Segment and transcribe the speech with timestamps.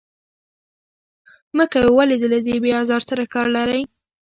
[1.55, 3.81] مه کوئ، ولې له دې بې آزار سره کار لرئ.